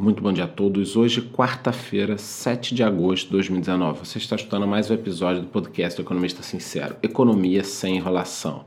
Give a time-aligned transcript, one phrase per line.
[0.00, 0.94] Muito bom dia a todos.
[0.94, 3.98] Hoje, quarta-feira, 7 de agosto de 2019.
[3.98, 8.64] Você está escutando mais um episódio do podcast do Economista Sincero: Economia sem enrolação.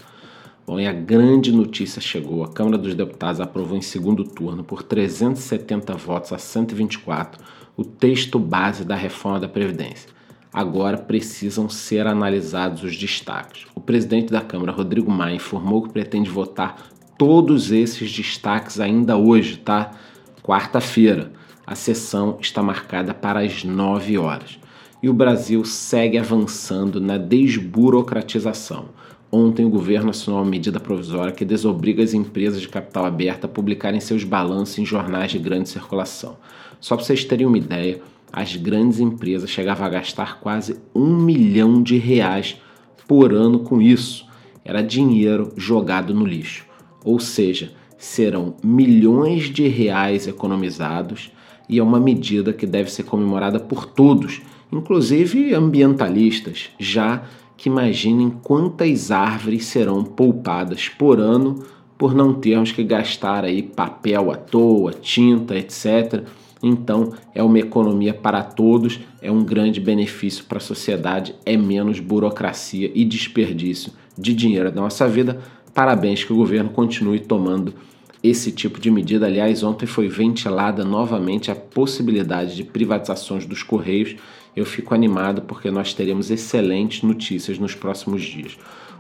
[0.67, 4.83] Bom, e a grande notícia chegou: a Câmara dos Deputados aprovou em segundo turno, por
[4.83, 7.41] 370 votos a 124,
[7.77, 10.09] o texto base da reforma da Previdência.
[10.51, 13.67] Agora precisam ser analisados os destaques.
[13.73, 19.55] O presidente da Câmara, Rodrigo Maia, informou que pretende votar todos esses destaques ainda hoje,
[19.55, 19.91] tá?
[20.43, 21.31] Quarta-feira.
[21.65, 24.59] A sessão está marcada para as 9 horas.
[25.01, 28.89] E o Brasil segue avançando na desburocratização.
[29.31, 33.47] Ontem, o governo assinou uma medida provisória que desobriga as empresas de capital aberto a
[33.47, 36.37] publicarem seus balanços em jornais de grande circulação.
[36.79, 38.01] Só para vocês terem uma ideia,
[38.33, 42.57] as grandes empresas chegavam a gastar quase um milhão de reais
[43.07, 44.25] por ano com isso.
[44.65, 46.65] Era dinheiro jogado no lixo.
[47.03, 51.31] Ou seja, serão milhões de reais economizados
[51.69, 54.41] e é uma medida que deve ser comemorada por todos,
[54.71, 57.23] inclusive ambientalistas, já
[57.55, 61.63] que imaginem quantas árvores serão poupadas por ano
[61.95, 66.23] por não termos que gastar aí papel à toa, tinta, etc.
[66.63, 71.99] Então, é uma economia para todos, é um grande benefício para a sociedade, é menos
[71.99, 75.39] burocracia e desperdício de dinheiro da nossa vida.
[75.75, 77.75] Parabéns que o governo continue tomando
[78.23, 79.25] esse tipo de medida.
[79.25, 84.15] Aliás, ontem foi ventilada novamente a possibilidade de privatizações dos Correios.
[84.55, 88.57] Eu fico animado porque nós teremos excelentes notícias nos próximos dias.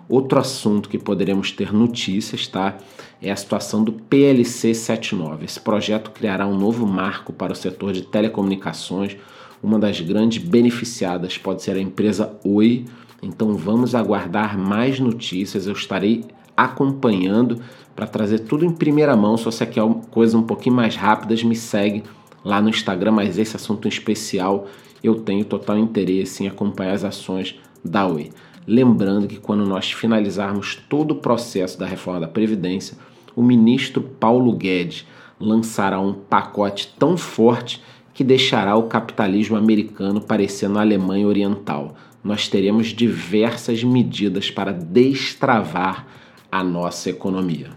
[0.09, 2.77] Outro assunto que poderemos ter notícias, tá?
[3.21, 5.45] É a situação do PLC 79.
[5.45, 9.15] Esse projeto criará um novo marco para o setor de telecomunicações.
[9.61, 12.85] Uma das grandes beneficiadas pode ser a empresa Oi.
[13.21, 15.67] Então vamos aguardar mais notícias.
[15.67, 16.25] Eu estarei
[16.63, 17.61] acompanhando
[17.95, 19.37] para trazer tudo em primeira mão.
[19.37, 22.03] Se você quer coisas um pouquinho mais rápidas, me segue
[22.43, 23.11] lá no Instagram.
[23.11, 24.67] Mas esse assunto em especial
[25.03, 28.31] eu tenho total interesse em acompanhar as ações da Oi.
[28.67, 32.95] Lembrando que quando nós finalizarmos todo o processo da reforma da Previdência,
[33.35, 35.05] o ministro Paulo Guedes
[35.39, 37.81] lançará um pacote tão forte
[38.13, 41.95] que deixará o capitalismo americano parecendo a Alemanha Oriental.
[42.23, 46.05] Nós teremos diversas medidas para destravar
[46.51, 47.69] a nossa economia.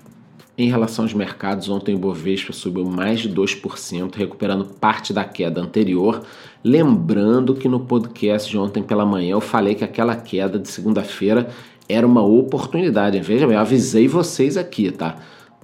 [0.57, 5.61] Em relação aos mercados, ontem o Bovespa subiu mais de 2%, recuperando parte da queda
[5.61, 6.23] anterior.
[6.63, 11.49] Lembrando que no podcast de ontem pela manhã eu falei que aquela queda de segunda-feira
[11.89, 13.21] era uma oportunidade.
[13.21, 15.17] Veja bem, eu avisei vocês aqui, tá?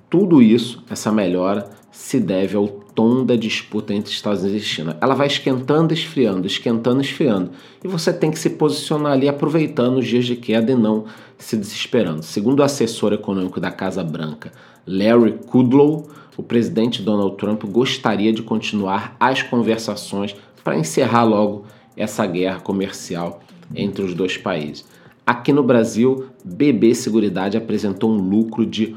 [0.09, 4.97] Tudo isso, essa melhora, se deve ao tom da disputa entre Estados Unidos e China.
[5.01, 7.51] Ela vai esquentando, esfriando, esquentando, esfriando.
[7.83, 11.05] E você tem que se posicionar ali aproveitando os dias de queda e não
[11.37, 12.23] se desesperando.
[12.23, 14.53] Segundo o assessor econômico da Casa Branca,
[14.87, 21.65] Larry Kudlow, o presidente Donald Trump gostaria de continuar as conversações para encerrar logo
[21.97, 23.41] essa guerra comercial
[23.75, 24.87] entre os dois países.
[25.27, 28.97] Aqui no Brasil, BB Seguridade apresentou um lucro de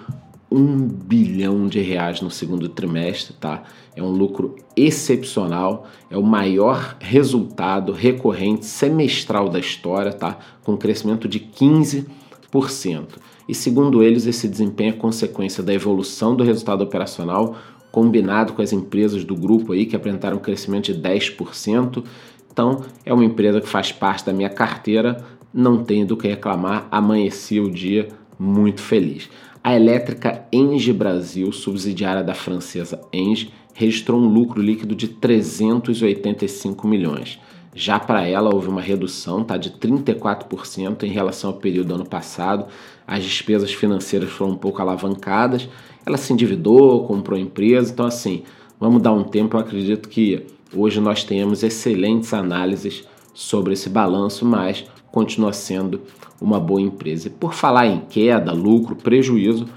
[0.53, 3.63] um bilhão de reais no segundo trimestre, tá?
[3.95, 10.37] É um lucro excepcional, é o maior resultado recorrente semestral da história, tá?
[10.63, 12.05] Com crescimento de 15%.
[13.49, 17.57] E segundo eles, esse desempenho é consequência da evolução do resultado operacional,
[17.91, 22.03] combinado com as empresas do grupo aí que apresentaram um crescimento de 10%.
[22.51, 26.87] Então, é uma empresa que faz parte da minha carteira, não tenho do que reclamar,
[26.91, 29.29] amanheci o dia muito feliz.
[29.63, 37.39] A elétrica Engie Brasil, subsidiária da francesa Engie, registrou um lucro líquido de 385 milhões.
[37.73, 42.05] Já para ela houve uma redução tá, de 34% em relação ao período do ano
[42.05, 42.65] passado.
[43.07, 45.69] As despesas financeiras foram um pouco alavancadas.
[46.05, 47.89] Ela se endividou, comprou empresa.
[47.89, 48.43] Então, assim,
[48.77, 49.55] vamos dar um tempo.
[49.55, 50.45] Eu acredito que
[50.75, 56.01] hoje nós tenhamos excelentes análises sobre esse balanço, mas continua sendo
[56.41, 57.27] uma boa empresa.
[57.27, 59.67] E por falar em queda, lucro, prejuízo,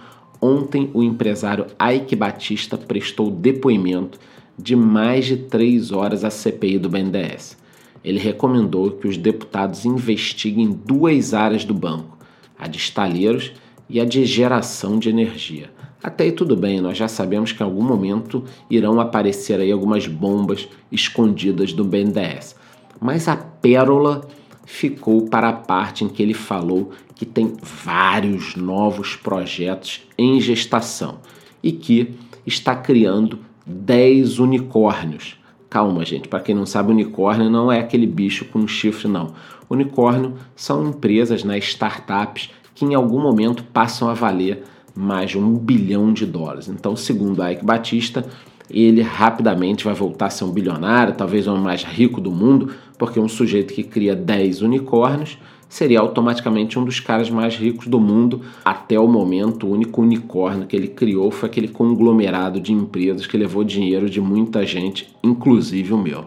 [0.40, 4.18] ontem o empresário Ike Batista prestou depoimento
[4.58, 7.58] de mais de três horas à CPI do BNDES.
[8.02, 12.16] Ele recomendou que os deputados investiguem duas áreas do banco,
[12.58, 13.52] a de estaleiros
[13.90, 15.70] e a de geração de energia.
[16.02, 20.06] Até aí tudo bem, nós já sabemos que em algum momento irão aparecer aí algumas
[20.06, 22.56] bombas escondidas do BNDES.
[22.98, 24.26] Mas a pérola
[24.66, 31.20] ficou para a parte em que ele falou que tem vários novos projetos em gestação
[31.62, 32.14] e que
[32.44, 35.38] está criando 10 unicórnios.
[35.70, 39.34] Calma, gente, para quem não sabe, unicórnio não é aquele bicho com um chifre, não.
[39.70, 44.62] Unicórnio são empresas, né, startups, que em algum momento passam a valer
[44.94, 46.68] mais de um bilhão de dólares.
[46.68, 48.24] Então, segundo Ike Batista,
[48.70, 52.70] ele rapidamente vai voltar a ser um bilionário, talvez o homem mais rico do mundo,
[52.98, 58.00] porque um sujeito que cria 10 unicórnios seria automaticamente um dos caras mais ricos do
[58.00, 58.40] mundo.
[58.64, 63.36] Até o momento, o único unicórnio que ele criou foi aquele conglomerado de empresas que
[63.36, 66.24] levou dinheiro de muita gente, inclusive o meu.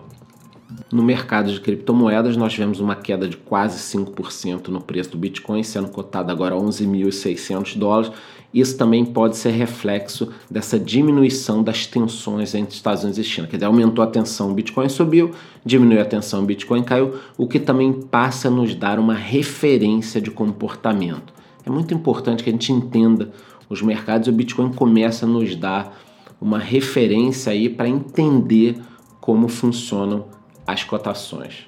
[0.91, 5.63] No mercado de criptomoedas, nós tivemos uma queda de quase 5% no preço do Bitcoin,
[5.63, 8.11] sendo cotado agora a 11.600 dólares.
[8.53, 13.47] Isso também pode ser reflexo dessa diminuição das tensões entre Estados Unidos e China.
[13.47, 15.31] Quer dizer, aumentou a tensão, o Bitcoin subiu,
[15.65, 20.21] diminuiu a tensão, o Bitcoin caiu, o que também passa a nos dar uma referência
[20.21, 21.33] de comportamento.
[21.65, 23.31] É muito importante que a gente entenda
[23.67, 25.99] os mercados e o Bitcoin começa a nos dar
[26.39, 28.77] uma referência aí para entender
[29.19, 30.25] como funcionam
[30.71, 31.65] as cotações.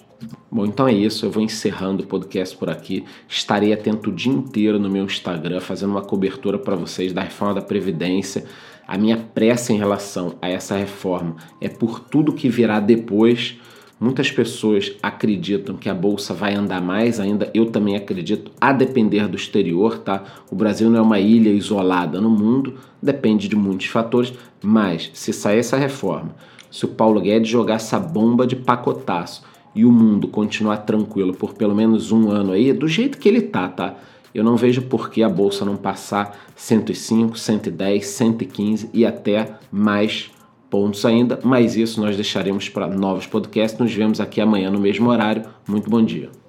[0.52, 1.26] Bom, então é isso.
[1.26, 3.04] Eu vou encerrando o podcast por aqui.
[3.28, 7.56] Estarei atento o dia inteiro no meu Instagram, fazendo uma cobertura para vocês da reforma
[7.56, 8.46] da Previdência.
[8.88, 13.58] A minha pressa em relação a essa reforma é por tudo que virá depois.
[14.00, 17.50] Muitas pessoas acreditam que a bolsa vai andar mais ainda.
[17.54, 20.24] Eu também acredito, a depender do exterior, tá?
[20.52, 25.32] O Brasil não é uma ilha isolada no mundo, depende de muitos fatores, mas se
[25.32, 26.36] sair essa reforma,
[26.72, 29.44] se o Paulo Guedes jogar essa bomba de pacotaço
[29.76, 33.42] e o mundo continuar tranquilo por pelo menos um ano aí, do jeito que ele
[33.42, 33.96] tá, tá?
[34.34, 40.32] Eu não vejo por que a bolsa não passar 105, 110, 115 e até mais
[40.70, 43.78] pontos ainda, mas isso nós deixaremos para novos podcasts.
[43.78, 45.44] Nos vemos aqui amanhã no mesmo horário.
[45.68, 46.41] Muito bom dia.